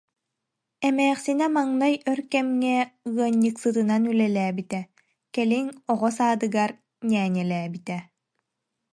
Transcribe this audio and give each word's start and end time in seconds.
Эмээхсинэ 0.87 1.47
маҥнай 1.55 1.93
өр 2.11 2.19
кэмҥэ 2.31 2.77
ыанньыксытынан 3.13 4.03
үлэлээбитэ, 4.11 4.79
кэлин 5.33 5.67
оҕо 5.91 6.09
саадыгар 6.17 6.71
ньээньэлээбитэ 7.09 7.97